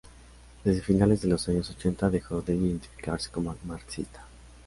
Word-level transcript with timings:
Desde 0.63 0.81
finales 0.81 1.21
de 1.21 1.27
los 1.27 1.47
años 1.47 1.69
ochenta 1.69 2.09
dejó 2.09 2.41
de 2.41 2.55
identificarse 2.55 3.29
como 3.29 3.55
marxista. 3.65 4.25